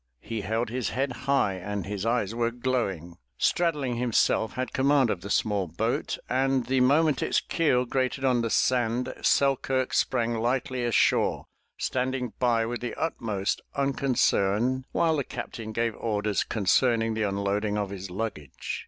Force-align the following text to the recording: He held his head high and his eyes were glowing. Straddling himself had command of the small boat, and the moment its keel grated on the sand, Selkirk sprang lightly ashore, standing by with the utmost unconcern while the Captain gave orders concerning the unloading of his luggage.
He 0.21 0.41
held 0.41 0.69
his 0.69 0.89
head 0.89 1.11
high 1.11 1.53
and 1.53 1.85
his 1.85 2.07
eyes 2.07 2.33
were 2.33 2.49
glowing. 2.49 3.17
Straddling 3.37 3.97
himself 3.97 4.53
had 4.53 4.73
command 4.73 5.11
of 5.11 5.21
the 5.21 5.29
small 5.29 5.67
boat, 5.67 6.17
and 6.27 6.65
the 6.65 6.79
moment 6.79 7.21
its 7.21 7.39
keel 7.39 7.85
grated 7.85 8.25
on 8.25 8.41
the 8.41 8.49
sand, 8.49 9.13
Selkirk 9.21 9.93
sprang 9.93 10.33
lightly 10.39 10.83
ashore, 10.83 11.45
standing 11.77 12.33
by 12.39 12.65
with 12.65 12.81
the 12.81 12.95
utmost 12.95 13.61
unconcern 13.75 14.85
while 14.91 15.17
the 15.17 15.23
Captain 15.23 15.71
gave 15.71 15.95
orders 15.95 16.43
concerning 16.43 17.13
the 17.13 17.21
unloading 17.21 17.77
of 17.77 17.91
his 17.91 18.09
luggage. 18.09 18.79